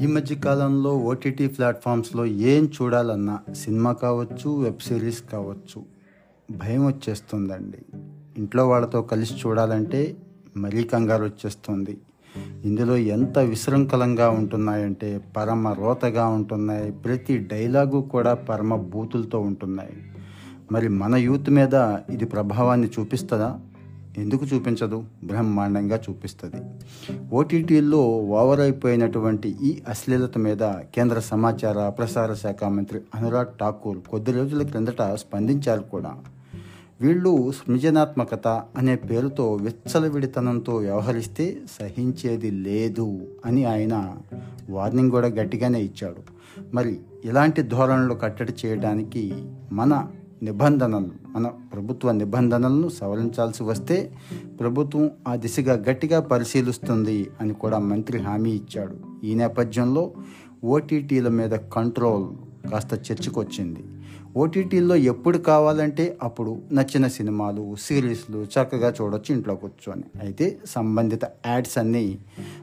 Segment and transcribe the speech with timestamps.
[0.00, 5.84] ఈ మధ్య కాలంలో ఓటీటీ ప్లాట్ఫామ్స్లో ఏం చూడాలన్నా సినిమా కావచ్చు వెబ్ సిరీస్ కావచ్చు
[6.50, 7.78] భయం వచ్చేస్తుందండి.
[8.36, 10.16] ఇంట్లో వాళ్ళతో కలిసి చూడాలంటే
[10.56, 11.98] మరీ కంగారు వచ్చేస్తుంది.
[12.64, 16.92] ఇందులో ఎంత విశృంఖలంగా ఉంటున్నాయంటే పరమ రోతగా ఉంటున్నాయి.
[16.92, 19.92] ప్రతి డైలాగు కూడా పరమ బూతులతో ఉంటున్నాయి.
[20.72, 21.74] మరి మన యూత్ మీద
[22.10, 23.60] ఇది ప్రభావాన్ని చూపిస్తుందా?
[24.18, 25.04] ఎందుకు చూపించదు?
[25.24, 26.62] బ్రహ్మాండంగా చూపిస్తుంది.
[27.32, 34.62] ఓటీటీల్లో ఓవర్ అయిపోయినటువంటి ఈ అశ్లీలత మీద కేంద్ర సమాచార ప్రసార శాఖ మంత్రి అనురాగ్ ఠాకూర్ కొద్ది రోజుల
[34.62, 36.14] క్రిందట స్పందించారు కూడా.
[37.00, 44.16] వీళ్ళు సృజనాత్మకత అనే పేరుతో విచ్చలవిడితనంతో వ్యవహరిస్తే సహించేది లేదు అని ఆయన
[44.70, 46.40] వార్నింగ్ కూడా గట్టిగానే ఇచ్చాడు.
[46.74, 50.06] మరి ఇలాంటి ధోరణులు కట్టడి చేయడానికి మన
[50.42, 54.12] నిబంధనలు మన ప్రభుత్వ నిబంధనలను సవరించాల్సి వస్తే
[54.60, 59.26] ప్రభుత్వం ఆ దిశగా గట్టిగా పరిశీలిస్తుంది అని కూడా మంత్రి హామీ ఇచ్చాడు.
[59.26, 60.12] ఈ నేపథ్యంలో
[60.64, 62.26] ఓటీటీల మీద కంట్రోల్
[62.70, 63.84] కాస్త చర్చకొచ్చింది.
[64.36, 72.18] ఓటీటీల్లో ఎప్పుడు కావాలంటే అప్పుడు నచ్చిన సినిమాలు సిరీస్లు చక్కగా చూడొచ్చు ఇంట్లో కూర్చొని అయితే సంబంధిత యాడ్స్ అన్నీ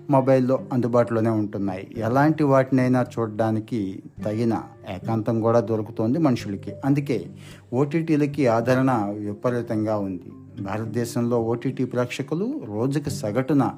[0.10, 1.88] మొబైల్లో అందుబాటులోనే ఉంటున్నాయి.
[1.98, 6.74] ఎలాంటి వాటినైనా చూడడానికి తగిన ఏకాంతం కూడా దొరుకుతోంది మనుషులకి.
[6.86, 7.26] అందుకే
[7.74, 10.32] ఓటీటీలకి ఆదరణ విపరీతంగా ఉంది.
[10.64, 13.72] భారతదేశంలో ఓటీటీ ప్రేక్షకులు రోజుకి సగటున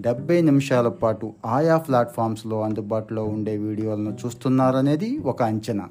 [0.00, 5.88] డెబ్బై నిమిషాల పాటు ఆయా ప్లాట్ఫామ్స్లో అందుబాటులో ఉండే వీడియోలను చూస్తున్నారనేది ఒక అంచనా.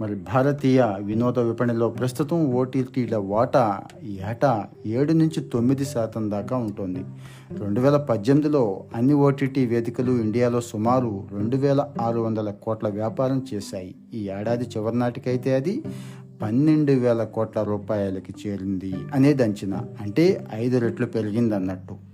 [0.00, 7.04] మరి భారతీయ వినోద విపణిలో ప్రస్తుతం ఓటీటీల వాటా ఏటా ఏడు నుంచి తొమ్మిది శాతం దాకా ఉంటుంది.
[7.58, 13.94] రెండు వేల పద్దెనిమిదిలో అన్ని ఓటీటీ వేదికలు ఇండియాలో సుమారు రెండు వేల ఆరు వందల కోట్ల వ్యాపారం చేశాయి.
[14.14, 15.82] ఈ ఏడాది చివరి నాటికైతే అది
[16.42, 19.84] పన్నెండు వేల కోట్ల రూపాయలకి చేరింది అనేది అంచనా.
[20.00, 22.13] అంటే ఐదు రెట్లు పెరిగింది అన్నట్టు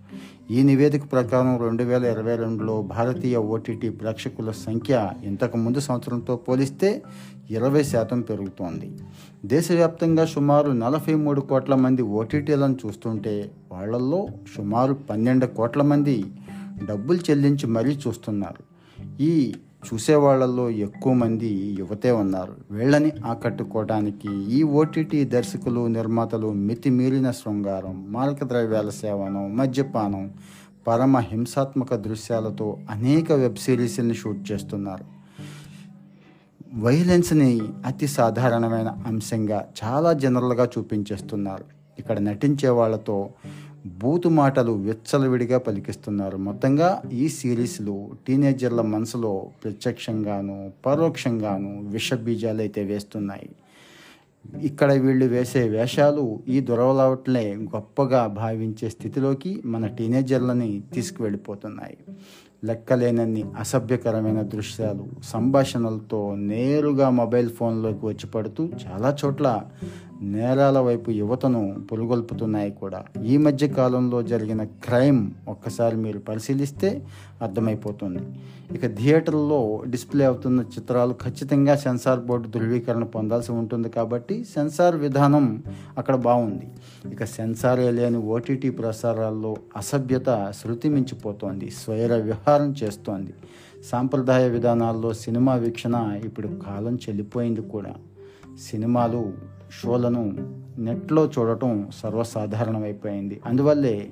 [0.50, 7.02] ఈ నివేదిక ప్రకారం రెండు వేల ఇరవై రెండులో భారతీయ ఓటీటీ ప్రేక్షకుల సంఖ్య ఇంతకు ముందు సంవత్సరంతో పోలిస్తే
[7.50, 8.88] ఇరవై శాతం పెరుగుతోంది.
[9.44, 16.24] దేశవ్యాప్తంగా సుమారు నలభై మూడు కోట్ల మంది ఓటీటీలను చూస్తుంటే వాళ్ళల్లో సుమారు పన్నెండు కోట్ల మంది
[16.84, 18.62] డబ్బులు చెల్లించి మరీ చూస్తున్నారు.
[19.22, 19.54] ఈ
[19.86, 22.54] చూసేవాళ్ళలో ఎక్కువ మంది యువతే ఉన్నారు.
[22.70, 30.30] వీళ్ళని ఆకట్టుకోవడానికి ఈ ఓటీటీ దర్శకులు నిర్మాతలు మితిమీరిన శృంగారం మారక ద్రవ్యాల సేవనం మద్యపానం
[30.86, 35.04] పరమ హింసాత్మక దృశ్యాలతో అనేక వెబ్ సిరీస్ని షూట్ చేస్తున్నారు.
[36.78, 41.64] వైలెన్స్ని అతి సాధారణమైన అంశంగా చాలా జనరల్గా చూపించేస్తున్నారు.
[41.98, 43.28] ఇక్కడ నటించే వాళ్ళతో
[43.86, 46.36] బూతు మాటలు విచ్చలవిడిగా పలికిస్తున్నారు.
[46.36, 53.50] మొత్తంగా ఈ సిరీస్లు టీనేజర్ల మనసులో ప్రత్యక్షంగాను పరోక్షంగాను విషబీజాలు అయితే వేస్తున్నాయి.
[54.62, 61.98] ఇక్కడ వీళ్ళు వేసే వేషాలు ఈ దురవలవట్లే గొప్పగా భావించే స్థితిలోకి మన టీనేజర్లని తీసుకువెళ్ళిపోతున్నాయి.
[62.64, 69.62] లెక్కలేనన్ని అసభ్యకరమైన దృశ్యాలు సంభాషణలతో నేరుగా మొబైల్ ఫోన్లోకి వచ్చి పడుతూ చాలా చోట్ల
[70.22, 73.04] నేరాల వైపు యువతను పురుగొల్పుతున్నాయి కూడా.
[73.24, 77.06] ఈ మధ్య కాలంలో జరిగిన క్రైమ్ ఒక్కసారి మీరు పరిశీలిస్తే
[77.42, 78.18] అర్థమైపోతుంది.
[78.74, 85.62] ఇక థియేటర్లో డిస్ప్లే అవుతున్న చిత్రాలు ఖచ్చితంగా సెన్సార్ బోర్డు ధృవీకరణ పొందాల్సి ఉంటుంది కాబట్టి సెన్సార్ విధానం
[85.98, 86.68] అక్కడ బాగుంది.
[87.12, 93.34] ఇక సెన్సారే లేని ఓటీటీ ప్రసారాల్లో అసభ్యత శృతి మించిపోతోంది స్వైర విహారం చేస్తోంది.
[93.90, 97.94] సాంప్రదాయ విధానాల్లో సినిమా వీక్షణ ఇప్పుడు కాలం చెల్లిపోయింది కూడా.
[98.60, 99.32] సినిమాలు
[99.70, 100.36] షోలను
[100.78, 103.40] నెట్లో చూడటం సర్వసాధారణమైపోయింది.
[103.46, 104.10] అందువల్లే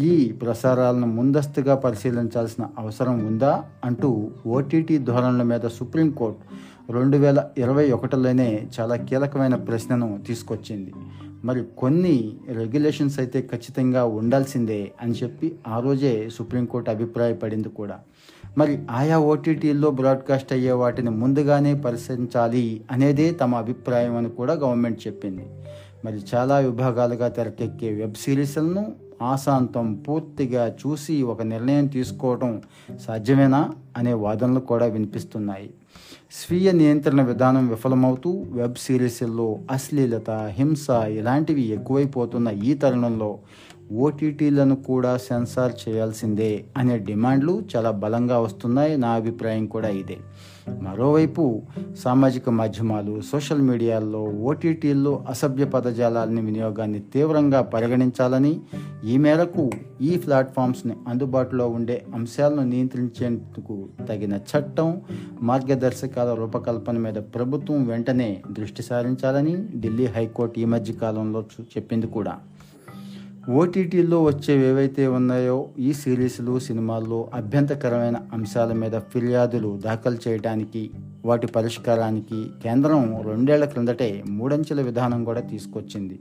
[0.00, 8.68] ఈ ప్రసారాలను ముందస్తుగా పరిశీలించాల్సిన అవసరం ఉందా అంటూ ఓటీటీ ధోరణుల మీద సుప్రీంకోర్టు రెండు వేల ఇరవై ఒకటిలోనే
[8.80, 10.92] చాలా కీలకమైన ప్రశ్నను తీసుకొచ్చింది.
[11.44, 17.98] మరి కొన్ని రెగ్యులేషన్స్ అయితే ఖచ్చితంగా ఉండాల్సిందే అని చెప్పి ఆ రోజే సుప్రీంకోర్టు అభిప్రాయపడింది కూడా.
[18.58, 25.46] మరి ఆయా ఓటీటీల్లో బ్రాడ్కాస్ట్ అయ్యే వాటిని ముందుగానే పరిశీలించాలి అనేదే తమ అభిప్రాయం అని కూడా గవర్నమెంట్ చెప్పింది.
[26.04, 28.92] మరి చాలా విభాగాలుగా తెరకెక్కే వెబ్ సిరీస్లను
[29.22, 32.62] ఆశాంతం పూర్తిగా చూసి ఒక నిర్ణయం తీసుకోవడం
[33.00, 35.70] సాధ్యమేనా అనే వాదనలు కూడా వినిపిస్తున్నాయి.
[36.32, 43.38] స్వీయ నియంత్రణ విధానం విఫలమవుతూ వెబ్ సిరీస్ల్లో అశ్లీలత హింస ఇలాంటివి ఎక్కువైపోతున్న ఈ తరుణంలో
[43.92, 48.98] ఓటీటీలను కూడా సెన్సార్ చేయాల్సిందే అనే డిమాండ్లు చాలా బలంగా వస్తున్నాయి.
[48.98, 50.16] నా అభిప్రాయం కూడా ఇదే.
[50.80, 51.62] మరోవైపు
[51.98, 58.60] సామాజిక మాధ్యమాలు సోషల్ మీడియాల్లో ఓటీటీల్లో అసభ్య పదజాలాలని వినియోగాన్ని తీవ్రంగా పరిగణించాలని
[59.04, 59.70] ఈ మేరకు
[60.00, 65.00] ఈ ప్లాట్ఫామ్స్ని అందుబాటులో ఉండే అంశాలను నియంత్రించేందుకు తగిన చట్టం
[65.42, 72.38] మార్గదర్శకాల రూపకల్పన మీద ప్రభుత్వం వెంటనే దృష్టి సారించాలని ఢిల్లీ హైకోర్టు ఈ మధ్య కాలంలో చెప్పింది కూడా.
[73.50, 80.90] ఓటీటీల్లో వచ్చేవి ఏవైతే ఉన్నాయో ఈ సిరీస్లు సినిమాల్లో అభ్యంతరకరమైన అంశాల మీద ఫిర్యాదులు దాఖలు చేయడానికి
[81.24, 86.20] వాటి పరిష్కారానికి కేంద్రం రెండేళ్ళ క్రిందటే మూడంచెల విధానం కూడా తీసుకొచ్చింది.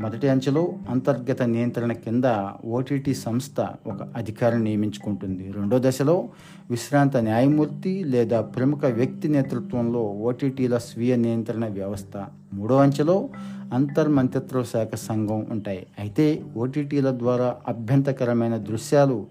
[0.00, 2.24] మొదటి అంచెలో అంతర్గత నియంత్రణ కింద
[2.64, 5.52] ఓటీటీ సంస్థ ఒక అధికారిని నియమించుకుంటుంది.
[5.52, 6.28] రెండో దశలో
[6.70, 12.24] విశ్రాంత న్యాయమూర్తి లేదా ప్రముఖ వ్యక్తి నేతృత్వంలో ఓటీటీల స్వీయ నియంత్రణ వ్యవస్థ.
[12.54, 13.28] మూడో అంచెలో
[13.72, 15.86] అంతర్మంత్రిత్వ శాఖ సంఘం ఉంటాయి.
[15.98, 16.26] అయితే
[16.56, 19.26] ఓటీటీల ద్వారా అభ్యంతరకరమైన దృశ్యాలు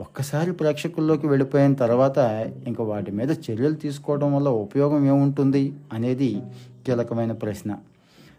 [0.00, 2.18] ఒక్కసారి ప్రేక్షకుల్లోకి వెళ్ళిపోయిన తర్వాత
[2.66, 6.42] ఇంకా వాటి మీద చర్యలు తీసుకోవడం వల్ల ఉపయోగం ఏముంటుంది అనేది
[6.86, 7.76] కీలకమైన ప్రశ్న.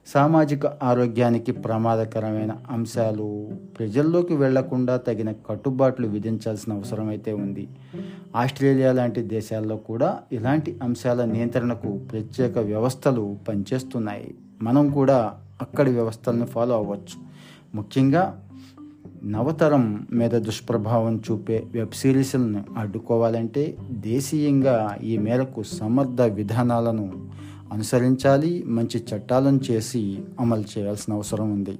[0.07, 3.29] సామాజిక ఆరోగ్యానికి ప్రమాదకరమైన అంశాలు
[3.77, 7.65] ప్రజల్లోకి వెళ్ళకుండా తగిన కట్టుబాట్లు విధించాల్సిన అవసరం అయితే ఉంది.
[8.35, 14.35] ఆస్ట్రేలియా లాంటి దేశాల్లో కూడా ఇలాంటి అంశాల నియంత్రణకు ప్రత్యేక వ్యవస్థలు పనిచేస్తున్నాయి.
[14.61, 15.19] మనం కూడా
[15.61, 17.17] అక్కడి వ్యవస్థలను ఫాలో అవ్వచ్చు.
[17.75, 18.41] ముఖ్యంగా
[19.23, 27.29] నవతరం మీద దుష్ప్రభావం చూపే వెబ్ సిరీస్లను అడ్డుకోవాలంటే దేశీయంగా ఈ మేరకు సమర్థ విధానాలను
[27.71, 31.79] అనుసరించాలి మంచి చట్టాలను చేసి అమలు చేయాల్సిన అవసరం ఉంది.